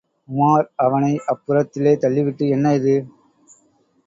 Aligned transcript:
உமார் 0.29 0.65
அவனை 0.75 1.11
அப்புறத்திலே 1.27 1.93
தள்ளிவிட்டு, 1.97 2.47
என்ன 2.49 2.73
இது? 2.73 2.95